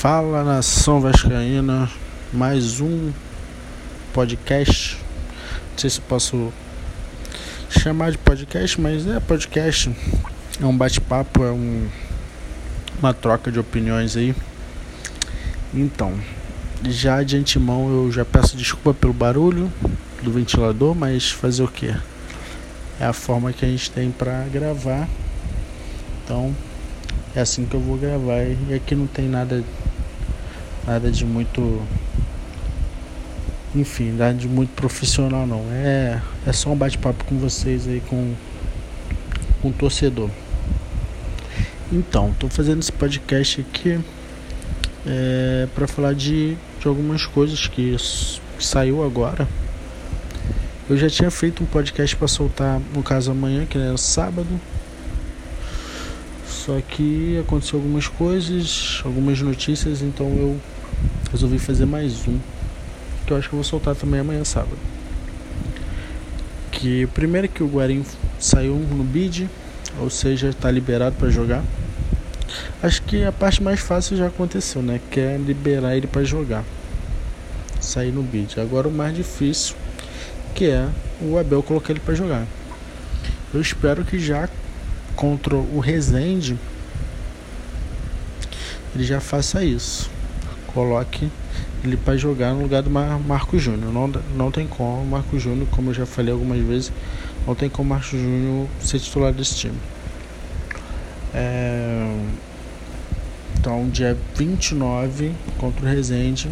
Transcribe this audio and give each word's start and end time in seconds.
Fala 0.00 0.42
nação 0.42 0.98
vascaína, 0.98 1.86
mais 2.32 2.80
um 2.80 3.12
podcast. 4.14 4.96
Não 5.72 5.78
sei 5.78 5.90
se 5.90 6.00
posso 6.00 6.50
chamar 7.68 8.10
de 8.10 8.16
podcast, 8.16 8.80
mas 8.80 9.06
é 9.06 9.20
podcast. 9.20 9.94
É 10.58 10.64
um 10.64 10.74
bate-papo, 10.74 11.44
é 11.44 11.52
um, 11.52 11.86
uma 12.98 13.12
troca 13.12 13.52
de 13.52 13.58
opiniões 13.58 14.16
aí. 14.16 14.34
Então, 15.74 16.18
já 16.82 17.22
de 17.22 17.36
antemão 17.36 17.90
eu 17.90 18.10
já 18.10 18.24
peço 18.24 18.56
desculpa 18.56 18.94
pelo 18.94 19.12
barulho 19.12 19.70
do 20.22 20.32
ventilador, 20.32 20.94
mas 20.94 21.30
fazer 21.30 21.62
o 21.62 21.68
que? 21.68 21.94
É 22.98 23.04
a 23.04 23.12
forma 23.12 23.52
que 23.52 23.66
a 23.66 23.68
gente 23.68 23.90
tem 23.90 24.10
para 24.10 24.46
gravar. 24.50 25.06
Então, 26.24 26.56
é 27.36 27.40
assim 27.42 27.66
que 27.66 27.74
eu 27.74 27.80
vou 27.80 27.98
gravar 27.98 28.44
e 28.44 28.72
aqui 28.72 28.94
não 28.94 29.06
tem 29.06 29.28
nada 29.28 29.62
nada 30.90 31.08
de 31.08 31.24
muito 31.24 31.80
enfim, 33.72 34.10
nada 34.10 34.34
de 34.34 34.48
muito 34.48 34.70
profissional 34.70 35.46
não. 35.46 35.64
É 35.70 36.20
é 36.44 36.52
só 36.52 36.70
um 36.70 36.76
bate-papo 36.76 37.24
com 37.24 37.38
vocês 37.38 37.86
aí 37.86 38.02
com 38.08 38.34
com 39.62 39.68
o 39.68 39.72
torcedor. 39.72 40.28
Então, 41.92 42.34
tô 42.38 42.48
fazendo 42.48 42.80
esse 42.80 42.90
podcast 42.90 43.60
aqui 43.60 44.00
é, 45.06 45.68
para 45.74 45.86
falar 45.86 46.14
de, 46.14 46.56
de 46.80 46.88
algumas 46.88 47.26
coisas 47.26 47.66
que, 47.66 47.96
que 48.58 48.64
saiu 48.64 49.04
agora. 49.04 49.46
Eu 50.88 50.96
já 50.96 51.08
tinha 51.08 51.30
feito 51.30 51.62
um 51.62 51.66
podcast 51.66 52.16
para 52.16 52.26
soltar, 52.26 52.80
no 52.94 53.02
caso 53.02 53.30
amanhã, 53.30 53.66
que 53.66 53.76
era 53.76 53.96
sábado, 53.96 54.60
só 56.48 56.80
que 56.80 57.38
aconteceu 57.38 57.78
algumas 57.78 58.08
coisas, 58.08 59.02
algumas 59.04 59.40
notícias, 59.40 60.02
então 60.02 60.26
eu 60.26 60.60
resolvi 61.30 61.58
fazer 61.58 61.86
mais 61.86 62.26
um. 62.26 62.38
Que 63.26 63.32
eu 63.32 63.36
acho 63.36 63.48
que 63.48 63.54
eu 63.54 63.58
vou 63.58 63.64
soltar 63.64 63.94
também 63.94 64.20
amanhã 64.20 64.44
sábado. 64.44 64.78
Que 66.72 67.06
primeiro 67.08 67.48
que 67.48 67.62
o 67.62 67.68
Guarim 67.68 68.04
saiu 68.38 68.74
no 68.74 69.04
bid, 69.04 69.48
ou 70.00 70.10
seja, 70.10 70.48
está 70.48 70.70
liberado 70.70 71.16
para 71.16 71.30
jogar. 71.30 71.62
Acho 72.82 73.02
que 73.02 73.24
a 73.24 73.30
parte 73.30 73.62
mais 73.62 73.80
fácil 73.80 74.16
já 74.16 74.26
aconteceu, 74.26 74.82
né? 74.82 75.00
Que 75.10 75.20
é 75.20 75.36
liberar 75.36 75.96
ele 75.96 76.06
para 76.06 76.24
jogar. 76.24 76.64
Sair 77.80 78.12
no 78.12 78.22
bid. 78.22 78.58
Agora 78.60 78.88
o 78.88 78.92
mais 78.92 79.14
difícil, 79.14 79.76
que 80.54 80.66
é 80.66 80.88
o 81.20 81.38
Abel 81.38 81.62
colocar 81.62 81.92
ele 81.92 82.00
para 82.00 82.14
jogar. 82.14 82.46
Eu 83.52 83.60
espero 83.60 84.04
que 84.04 84.18
já 84.18 84.48
contra 85.14 85.54
o 85.54 85.78
Rezende, 85.80 86.56
ele 88.94 89.04
já 89.04 89.20
faça 89.20 89.62
isso. 89.62 90.10
Coloque 90.74 91.30
ele 91.82 91.96
para 91.96 92.16
jogar 92.16 92.52
no 92.52 92.62
lugar 92.62 92.82
do 92.82 92.90
Mar 92.90 93.18
Marco 93.18 93.58
Júnior. 93.58 93.92
Não, 93.92 94.08
não 94.36 94.50
tem 94.50 94.66
como, 94.66 95.04
Marco 95.04 95.38
Júnior, 95.38 95.66
como 95.70 95.90
eu 95.90 95.94
já 95.94 96.06
falei 96.06 96.32
algumas 96.32 96.60
vezes, 96.60 96.92
não 97.46 97.54
tem 97.54 97.68
como 97.68 97.88
Marco 97.90 98.10
Júnior 98.10 98.68
ser 98.80 98.98
titular 98.98 99.32
desse 99.32 99.56
time. 99.56 99.78
É... 101.34 102.16
Então, 103.58 103.88
dia 103.90 104.16
29 104.36 105.32
contra 105.58 105.84
o 105.84 105.88
Rezende, 105.88 106.48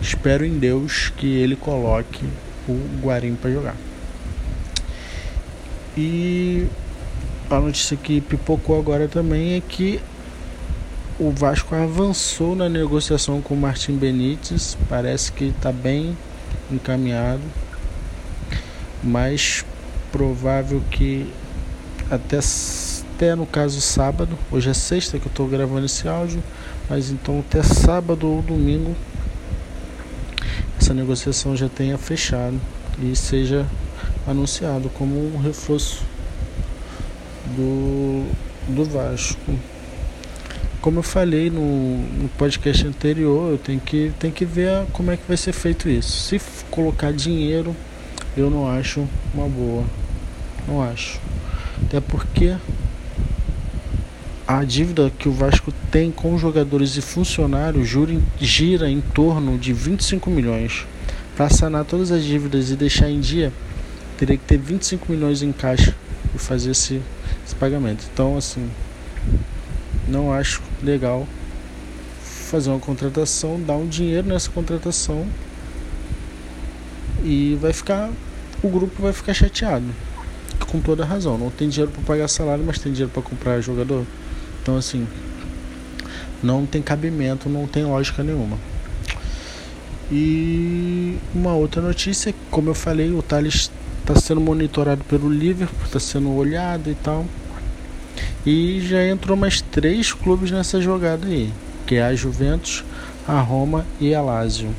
espero 0.00 0.44
em 0.44 0.58
Deus 0.58 1.12
que 1.16 1.26
ele 1.26 1.54
coloque 1.54 2.24
o 2.66 2.80
Guarim 3.02 3.34
para 3.34 3.50
jogar. 3.50 3.76
E 5.96 6.66
a 7.50 7.58
notícia 7.58 7.96
que 7.96 8.20
pipocou 8.20 8.78
agora 8.78 9.08
também 9.08 9.54
é 9.54 9.60
que 9.60 10.00
o 11.18 11.32
Vasco 11.32 11.74
avançou 11.74 12.54
na 12.54 12.68
negociação 12.68 13.42
com 13.42 13.54
o 13.54 13.56
Martim 13.56 13.96
Benítez, 13.96 14.78
parece 14.88 15.32
que 15.32 15.46
está 15.46 15.72
bem 15.72 16.16
encaminhado, 16.70 17.42
mas 19.02 19.64
provável 20.12 20.80
que 20.92 21.28
até, 22.08 22.38
até 23.16 23.34
no 23.34 23.46
caso 23.46 23.80
sábado, 23.80 24.38
hoje 24.50 24.70
é 24.70 24.74
sexta 24.74 25.18
que 25.18 25.26
eu 25.26 25.30
estou 25.30 25.48
gravando 25.48 25.86
esse 25.86 26.06
áudio, 26.06 26.40
mas 26.88 27.10
então 27.10 27.40
até 27.40 27.64
sábado 27.64 28.28
ou 28.28 28.40
domingo 28.40 28.94
essa 30.80 30.94
negociação 30.94 31.56
já 31.56 31.68
tenha 31.68 31.98
fechado 31.98 32.60
e 33.02 33.16
seja 33.16 33.66
anunciado 34.24 34.88
como 34.90 35.34
um 35.34 35.38
reforço 35.40 36.00
do, 37.56 38.24
do 38.68 38.84
Vasco. 38.84 39.52
Como 40.88 41.00
eu 41.00 41.02
falei 41.02 41.50
no, 41.50 41.98
no 41.98 42.30
podcast 42.30 42.86
anterior, 42.86 43.50
eu 43.50 43.58
tenho 43.58 43.78
que, 43.78 44.10
tenho 44.18 44.32
que 44.32 44.46
ver 44.46 44.86
como 44.90 45.10
é 45.10 45.18
que 45.18 45.22
vai 45.28 45.36
ser 45.36 45.52
feito 45.52 45.86
isso. 45.86 46.10
Se 46.12 46.40
colocar 46.70 47.12
dinheiro, 47.12 47.76
eu 48.34 48.48
não 48.48 48.66
acho 48.66 49.06
uma 49.34 49.46
boa. 49.46 49.84
Não 50.66 50.82
acho. 50.82 51.20
Até 51.84 52.00
porque 52.00 52.56
a 54.46 54.64
dívida 54.64 55.12
que 55.18 55.28
o 55.28 55.32
Vasco 55.32 55.74
tem 55.90 56.10
com 56.10 56.38
jogadores 56.38 56.96
e 56.96 57.02
funcionários 57.02 57.86
gira 58.40 58.88
em 58.88 59.02
torno 59.02 59.58
de 59.58 59.74
25 59.74 60.30
milhões. 60.30 60.86
Para 61.36 61.50
sanar 61.50 61.84
todas 61.84 62.10
as 62.10 62.24
dívidas 62.24 62.70
e 62.70 62.76
deixar 62.76 63.10
em 63.10 63.20
dia, 63.20 63.52
teria 64.16 64.38
que 64.38 64.44
ter 64.44 64.56
25 64.56 65.12
milhões 65.12 65.42
em 65.42 65.52
caixa 65.52 65.94
e 66.34 66.38
fazer 66.38 66.70
esse 66.70 67.02
esse 67.44 67.54
pagamento. 67.54 68.04
Então, 68.10 68.38
assim, 68.38 68.70
não 70.08 70.32
acho 70.32 70.62
legal 70.82 71.26
fazer 72.22 72.70
uma 72.70 72.80
contratação, 72.80 73.60
dar 73.60 73.76
um 73.76 73.86
dinheiro 73.86 74.26
nessa 74.26 74.50
contratação 74.50 75.26
e 77.22 77.58
vai 77.60 77.72
ficar 77.72 78.10
o 78.62 78.68
grupo 78.68 79.02
vai 79.02 79.12
ficar 79.12 79.34
chateado. 79.34 79.86
Com 80.66 80.80
toda 80.80 81.04
razão, 81.04 81.38
não 81.38 81.50
tem 81.50 81.68
dinheiro 81.68 81.92
para 81.92 82.02
pagar 82.02 82.28
salário, 82.28 82.64
mas 82.64 82.78
tem 82.78 82.92
dinheiro 82.92 83.12
para 83.12 83.22
comprar 83.22 83.60
jogador. 83.60 84.04
Então 84.62 84.76
assim, 84.76 85.06
não 86.42 86.66
tem 86.66 86.82
cabimento, 86.82 87.48
não 87.48 87.66
tem 87.66 87.84
lógica 87.84 88.22
nenhuma. 88.22 88.58
E 90.10 91.18
uma 91.34 91.54
outra 91.54 91.82
notícia, 91.82 92.34
como 92.50 92.70
eu 92.70 92.74
falei, 92.74 93.12
o 93.12 93.22
Thales 93.22 93.70
está 94.00 94.14
sendo 94.16 94.40
monitorado 94.40 95.04
pelo 95.04 95.30
Liverpool, 95.30 95.84
está 95.84 96.00
sendo 96.00 96.30
olhado 96.34 96.90
e 96.90 96.94
tal. 96.94 97.26
E 98.50 98.80
já 98.80 99.04
entrou 99.04 99.36
mais 99.36 99.60
três 99.60 100.10
clubes 100.10 100.50
nessa 100.50 100.80
jogada 100.80 101.26
aí, 101.26 101.52
que 101.86 101.96
é 101.96 102.02
a 102.02 102.14
Juventus, 102.14 102.82
a 103.26 103.38
Roma 103.40 103.84
e 104.00 104.14
a 104.14 104.22
Lazio. 104.22 104.74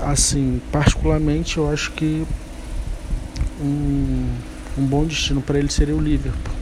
Assim, 0.00 0.60
particularmente 0.72 1.56
eu 1.56 1.70
acho 1.70 1.92
que 1.92 2.26
um, 3.60 4.28
um 4.76 4.84
bom 4.84 5.04
destino 5.04 5.40
para 5.40 5.56
ele 5.56 5.70
seria 5.70 5.94
o 5.94 6.00
Liverpool, 6.00 6.52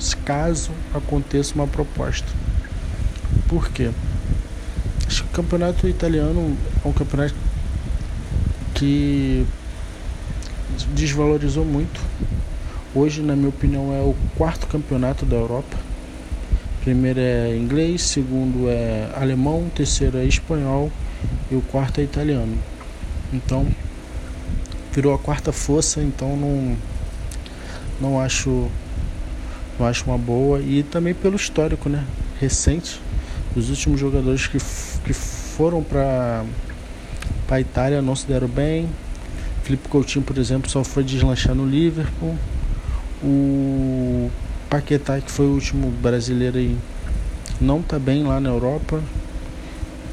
se 0.00 0.16
caso 0.16 0.70
aconteça 0.94 1.54
uma 1.54 1.66
proposta. 1.66 2.28
Por 3.46 3.68
quê? 3.68 3.90
Acho 5.06 5.22
que 5.24 5.28
o 5.28 5.32
campeonato 5.34 5.86
italiano 5.86 6.56
é 6.82 6.88
um 6.88 6.92
campeonato 6.94 7.34
que 8.74 9.44
desvalorizou 10.94 11.66
muito. 11.66 12.00
Hoje, 12.98 13.22
na 13.22 13.36
minha 13.36 13.48
opinião, 13.48 13.94
é 13.94 14.00
o 14.00 14.12
quarto 14.36 14.66
campeonato 14.66 15.24
da 15.24 15.36
Europa. 15.36 15.76
Primeiro 16.80 17.20
é 17.20 17.56
inglês, 17.56 18.02
segundo 18.02 18.68
é 18.68 19.08
alemão, 19.14 19.70
terceiro 19.72 20.18
é 20.18 20.24
espanhol 20.24 20.90
e 21.48 21.54
o 21.54 21.60
quarto 21.60 22.00
é 22.00 22.02
italiano. 22.02 22.58
Então, 23.32 23.68
virou 24.92 25.14
a 25.14 25.18
quarta 25.18 25.52
força, 25.52 26.02
então 26.02 26.36
não 26.36 26.76
não 28.00 28.20
acho 28.20 28.68
não 29.78 29.86
acho 29.86 30.04
uma 30.04 30.18
boa 30.18 30.58
e 30.58 30.82
também 30.82 31.14
pelo 31.14 31.36
histórico, 31.36 31.88
né, 31.88 32.04
recente. 32.40 33.00
Os 33.54 33.70
últimos 33.70 34.00
jogadores 34.00 34.48
que, 34.48 34.58
que 35.04 35.12
foram 35.12 35.84
para 35.84 36.44
para 37.46 37.58
a 37.58 37.60
Itália 37.60 38.02
não 38.02 38.16
se 38.16 38.26
deram 38.26 38.48
bem, 38.48 38.88
Felipe 39.62 39.88
Coutinho, 39.88 40.24
por 40.24 40.36
exemplo, 40.36 40.68
só 40.68 40.82
foi 40.82 41.04
deslanchar 41.04 41.54
no 41.54 41.64
Liverpool. 41.64 42.36
O 43.22 44.30
Paquetá, 44.70 45.20
que 45.20 45.30
foi 45.30 45.46
o 45.46 45.54
último 45.54 45.90
brasileiro 45.90 46.58
aí, 46.58 46.76
não 47.60 47.82
tá 47.82 47.98
bem 47.98 48.24
lá 48.24 48.38
na 48.40 48.48
Europa, 48.48 49.02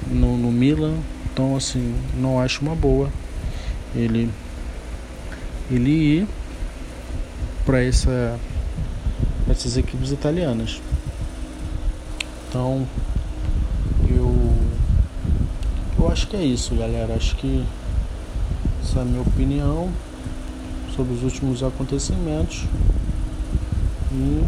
no, 0.07 0.38
no 0.38 0.52
Milan. 0.52 0.96
Então, 1.31 1.56
assim, 1.56 1.96
não 2.18 2.40
acho 2.40 2.62
uma 2.62 2.75
boa 2.75 3.12
ele, 3.96 4.30
ele 5.72 5.90
ir 5.90 6.28
para 7.66 7.81
essa, 7.84 8.40
essas 9.50 9.78
equipes 9.78 10.12
italianas. 10.12 10.81
Então, 12.50 12.88
eu, 14.10 14.54
eu 15.98 16.12
acho 16.12 16.28
que 16.28 16.36
é 16.36 16.44
isso, 16.44 16.75
galera. 16.75 17.16
Acho 17.16 17.36
que 17.38 17.66
essa 18.84 19.00
é 19.00 19.01
a 19.01 19.06
minha 19.06 19.22
opinião 19.22 19.92
sobre 20.95 21.13
os 21.13 21.24
últimos 21.24 21.63
acontecimentos. 21.63 22.63
E 24.12 24.45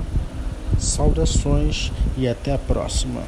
saudações 0.80 1.92
e 2.18 2.28
até 2.28 2.54
a 2.54 2.58
próxima. 2.58 3.22